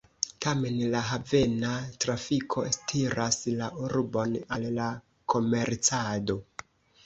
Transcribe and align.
Tamen 0.43 0.77
la 0.95 1.01
havena 1.09 1.73
trafiko 2.07 2.65
tiras 2.93 3.39
la 3.61 3.69
urbon 3.85 4.37
al 4.59 4.69
la 4.81 4.91
komercado. 5.37 6.43